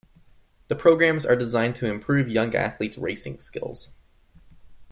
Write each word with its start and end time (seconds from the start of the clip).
The 0.67 0.75
programmes 0.75 1.27
are 1.27 1.35
designed 1.35 1.75
to 1.75 1.85
improve 1.85 2.27
young 2.27 2.55
athletes 2.55 2.97
racing 2.97 3.37
skills. 3.37 3.89